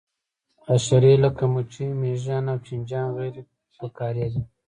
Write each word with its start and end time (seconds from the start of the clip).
حشرې 0.67 1.13
لکه 1.23 1.43
مچۍ 1.53 1.87
مېږیان 2.01 2.45
او 2.51 2.57
چینجیان 2.65 3.07
غیر 3.17 3.35
فقاریه 3.77 4.27
دي 4.33 4.41